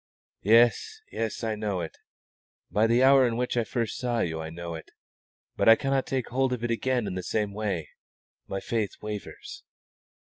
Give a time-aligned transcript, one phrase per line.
[0.41, 1.99] "Yes, yes, I know it.
[2.71, 4.89] By the hour in which I first saw you I know it;
[5.55, 7.87] but I cannot take hold of it again in the same way.
[8.47, 9.63] My faith wavers."